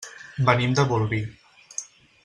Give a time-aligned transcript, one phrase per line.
[0.47, 1.21] Venim de Bolvir.